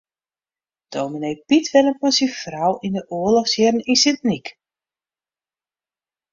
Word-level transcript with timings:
Dominee 0.93 1.41
Pyt 1.47 1.65
wennet 1.73 1.99
mei 2.03 2.15
syn 2.17 2.33
frou 2.41 2.71
yn 2.85 2.95
de 2.97 3.03
oarlochsjierren 3.17 3.85
yn 3.91 3.99
Sint 4.01 4.21
Nyk. 4.27 4.47